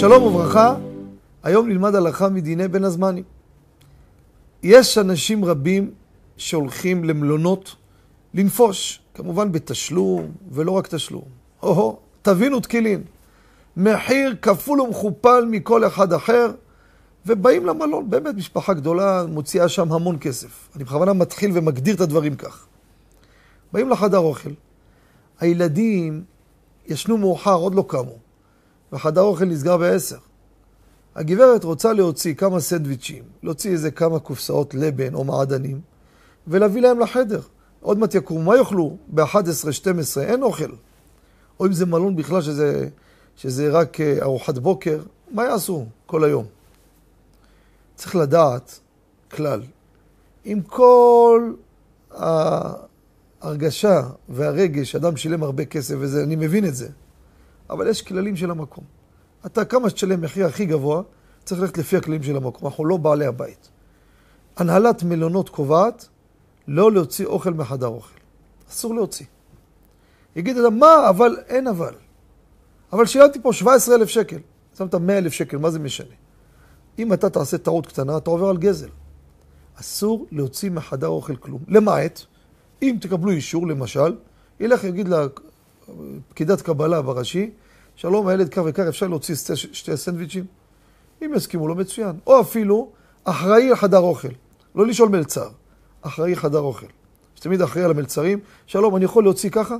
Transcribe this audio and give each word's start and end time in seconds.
שלום 0.00 0.22
וברכה, 0.22 0.74
היום 1.42 1.68
נלמד 1.68 1.94
הלכה 1.94 2.28
מדיני 2.28 2.68
בין 2.68 2.84
הזמנים. 2.84 3.24
יש 4.62 4.98
אנשים 4.98 5.44
רבים 5.44 5.90
שהולכים 6.36 7.04
למלונות 7.04 7.76
לנפוש, 8.34 9.00
כמובן 9.14 9.52
בתשלום, 9.52 10.32
ולא 10.50 10.72
רק 10.72 10.86
תשלום. 10.86 11.22
או-הו, 11.62 11.98
תבינו 12.22 12.60
תקילין. 12.60 13.02
מחיר 13.76 14.36
כפול 14.42 14.80
ומכופל 14.80 15.44
מכל 15.50 15.86
אחד 15.86 16.12
אחר, 16.12 16.50
ובאים 17.26 17.66
למלון, 17.66 18.10
באמת 18.10 18.34
משפחה 18.34 18.74
גדולה, 18.74 19.24
מוציאה 19.28 19.68
שם 19.68 19.92
המון 19.92 20.16
כסף. 20.20 20.68
אני 20.76 20.84
בכוונה 20.84 21.12
מתחיל 21.12 21.50
ומגדיר 21.54 21.94
את 21.94 22.00
הדברים 22.00 22.36
כך. 22.36 22.66
באים 23.72 23.90
לחדר 23.90 24.18
אוכל. 24.18 24.50
הילדים 25.40 26.24
ישנו 26.86 27.18
מאוחר, 27.18 27.54
עוד 27.54 27.74
לא 27.74 27.84
קמו, 27.88 28.25
וחדר 28.92 29.20
אוכל 29.20 29.44
נסגר 29.44 29.76
בעשר. 29.76 30.16
הגברת 31.14 31.64
רוצה 31.64 31.92
להוציא 31.92 32.34
כמה 32.34 32.60
סנדוויצ'ים, 32.60 33.22
להוציא 33.42 33.70
איזה 33.70 33.90
כמה 33.90 34.18
קופסאות 34.18 34.74
לבן 34.74 35.14
או 35.14 35.24
מעדנים, 35.24 35.80
ולהביא 36.46 36.82
להם 36.82 37.00
לחדר. 37.00 37.40
עוד 37.80 37.98
מעט 37.98 38.14
יקומו, 38.14 38.42
מה 38.42 38.56
יאכלו? 38.56 38.96
ב-11-12 39.08 40.20
אין 40.20 40.42
אוכל. 40.42 40.70
או 41.60 41.66
אם 41.66 41.72
זה 41.72 41.86
מלון 41.86 42.16
בכלל 42.16 42.42
שזה, 42.42 42.88
שזה 43.36 43.70
רק 43.70 44.00
אה, 44.00 44.18
ארוחת 44.22 44.58
בוקר, 44.58 45.02
מה 45.30 45.44
יעשו 45.44 45.86
כל 46.06 46.24
היום? 46.24 46.46
צריך 47.94 48.16
לדעת 48.16 48.80
כלל, 49.30 49.62
עם 50.44 50.60
כל 50.62 51.52
ההרגשה 52.10 54.02
והרגש, 54.28 54.96
אדם 54.96 55.16
שילם 55.16 55.42
הרבה 55.42 55.64
כסף 55.64 55.94
וזה, 55.98 56.22
אני 56.22 56.36
מבין 56.36 56.64
את 56.64 56.74
זה, 56.74 56.88
אבל 57.70 57.88
יש 57.88 58.02
כללים 58.02 58.36
של 58.36 58.50
המקום. 58.50 58.84
אתה 59.46 59.64
כמה 59.64 59.90
שתשלם 59.90 60.20
מחיר 60.20 60.46
הכי 60.46 60.66
גבוה, 60.66 61.02
צריך 61.44 61.60
ללכת 61.60 61.78
לפי 61.78 61.96
הכללים 61.96 62.22
של 62.22 62.36
המקום, 62.36 62.68
אנחנו 62.68 62.84
לא 62.84 62.96
בעלי 62.96 63.26
הבית. 63.26 63.68
הנהלת 64.56 65.02
מלונות 65.02 65.48
קובעת 65.48 66.08
לא 66.68 66.92
להוציא 66.92 67.26
אוכל 67.26 67.50
מחדר 67.50 67.86
אוכל. 67.86 68.18
אסור 68.70 68.94
להוציא. 68.94 69.26
יגיד 70.36 70.58
אדם, 70.58 70.78
מה, 70.78 71.08
אבל 71.08 71.36
אין 71.48 71.66
אבל. 71.66 71.94
אבל 72.92 73.06
שילמתי 73.06 73.42
פה 73.42 73.52
17,000 73.52 74.08
שקל. 74.08 74.38
שמת 74.78 74.94
100,000 74.94 75.32
שקל, 75.32 75.56
מה 75.56 75.70
זה 75.70 75.78
משנה? 75.78 76.14
אם 76.98 77.12
אתה 77.12 77.30
תעשה 77.30 77.58
טעות 77.58 77.86
קטנה, 77.86 78.16
אתה 78.16 78.30
עובר 78.30 78.48
על 78.48 78.56
גזל. 78.56 78.88
אסור 79.80 80.26
להוציא 80.32 80.70
מחדר 80.70 81.06
אוכל 81.06 81.36
כלום. 81.36 81.60
למעט, 81.68 82.20
אם 82.82 82.96
תקבלו 83.00 83.30
אישור, 83.30 83.66
למשל, 83.66 84.16
ילך 84.60 84.84
יגיד 84.84 85.08
לפקידת 85.88 86.62
קבלה 86.62 87.02
בראשי, 87.02 87.50
שלום 87.96 88.26
הילד 88.26 88.48
כך 88.48 88.62
וכך, 88.66 88.84
אפשר 88.88 89.06
להוציא 89.06 89.34
שתי, 89.34 89.56
שתי 89.56 89.96
סנדוויצ'ים? 89.96 90.44
אם 91.22 91.32
יסכימו 91.36 91.68
לו, 91.68 91.74
מצוין. 91.74 92.16
או 92.26 92.40
אפילו, 92.40 92.90
אחראי 93.24 93.70
לחדר 93.70 93.98
אוכל. 93.98 94.28
לא 94.74 94.86
לשאול 94.86 95.08
מלצר, 95.08 95.48
אחראי 96.02 96.36
חדר 96.36 96.58
אוכל. 96.58 96.86
שתמיד 97.34 97.62
אחראי 97.62 97.84
על 97.84 97.90
המלצרים, 97.90 98.38
שלום, 98.66 98.96
אני 98.96 99.04
יכול 99.04 99.24
להוציא 99.24 99.50
ככה? 99.50 99.76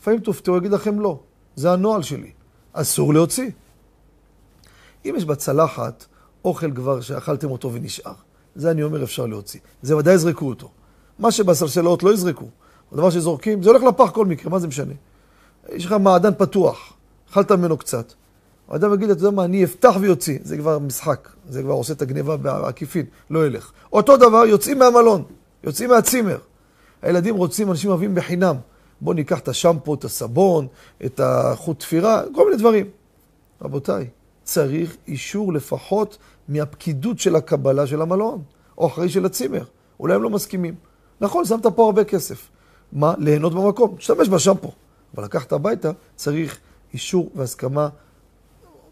לפעמים 0.00 0.20
תופתעו, 0.20 0.56
יגיד 0.56 0.70
לכם 0.70 1.00
לא, 1.00 1.20
זה 1.56 1.72
הנוהל 1.72 2.02
שלי. 2.02 2.30
אסור 2.72 3.14
להוציא. 3.14 3.50
אם 5.04 5.14
יש 5.16 5.24
בצלחת 5.24 6.06
אוכל 6.44 6.72
כבר 6.74 7.00
שאכלתם 7.00 7.50
אותו 7.50 7.72
ונשאר, 7.72 8.14
זה 8.54 8.70
אני 8.70 8.82
אומר 8.82 9.02
אפשר 9.04 9.26
להוציא. 9.26 9.60
זה 9.82 9.96
ודאי 9.96 10.14
יזרקו 10.14 10.48
אותו. 10.48 10.70
מה 11.18 11.30
שבסלסלות 11.30 12.02
לא 12.02 12.14
יזרקו. 12.14 12.48
הדבר 12.92 13.10
שזורקים, 13.10 13.62
זה 13.62 13.70
הולך 13.70 13.82
לפח 13.82 14.10
כל 14.10 14.26
מקרה, 14.26 14.50
מה 14.50 14.58
זה 14.58 14.68
משנה? 14.68 14.92
יש 15.74 15.86
לך 15.86 15.92
מעדן 15.92 16.30
פתוח, 16.38 16.92
אכלת 17.30 17.52
ממנו 17.52 17.76
קצת. 17.76 18.12
האדם 18.68 18.94
יגיד, 18.94 19.10
אתה 19.10 19.20
יודע 19.20 19.30
מה, 19.30 19.44
אני 19.44 19.64
אפתח 19.64 19.94
ויוציא. 20.00 20.38
זה 20.42 20.56
כבר 20.56 20.78
משחק, 20.78 21.28
זה 21.48 21.62
כבר 21.62 21.72
עושה 21.72 21.92
את 21.92 22.02
הגניבה 22.02 22.36
בעקיפין, 22.36 23.06
לא 23.30 23.46
ילך. 23.46 23.72
אותו 23.92 24.16
דבר, 24.16 24.44
יוצאים 24.46 24.78
מהמלון, 24.78 25.22
יוצאים 25.64 25.90
מהצימר. 25.90 26.38
הילדים 27.02 27.36
רוצים, 27.36 27.70
אנשים 27.70 27.90
אוהבים 27.90 28.14
בחינם. 28.14 28.56
בואו 29.00 29.14
ניקח 29.14 29.38
את 29.38 29.48
השמפו, 29.48 29.94
את 29.94 30.04
הסבון, 30.04 30.66
את 31.04 31.20
החוט 31.24 31.78
תפירה, 31.80 32.22
כל 32.34 32.44
מיני 32.44 32.56
דברים. 32.56 32.86
רבותיי, 33.62 34.08
צריך 34.42 34.96
אישור 35.08 35.52
לפחות 35.52 36.18
מהפקידות 36.48 37.18
של 37.18 37.36
הקבלה 37.36 37.86
של 37.86 38.02
המלון, 38.02 38.42
או 38.78 38.86
אחרי 38.86 39.08
של 39.08 39.24
הצימר. 39.24 39.64
אולי 40.00 40.14
הם 40.14 40.22
לא 40.22 40.30
מסכימים. 40.30 40.74
נכון, 41.20 41.44
שמת 41.44 41.66
פה 41.66 41.84
הרבה 41.84 42.04
כסף. 42.04 42.48
מה? 42.92 43.14
ליהנות 43.18 43.54
במקום, 43.54 43.96
תשתמש 43.98 44.28
בשמפו. 44.28 44.72
אבל 45.14 45.24
לקחת 45.24 45.52
הביתה, 45.52 45.90
צריך 46.16 46.58
אישור 46.92 47.30
והסכמה 47.34 47.88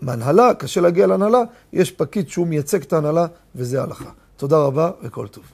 מהנהלה, 0.00 0.54
קשה 0.54 0.80
להגיע 0.80 1.06
להנהלה, 1.06 1.42
יש 1.72 1.90
פקיד 1.90 2.28
שהוא 2.28 2.46
מייצג 2.46 2.82
את 2.82 2.92
ההנהלה, 2.92 3.26
וזה 3.54 3.80
ההלכה. 3.80 4.10
תודה 4.36 4.58
רבה 4.58 4.90
וכל 5.02 5.26
טוב. 5.28 5.44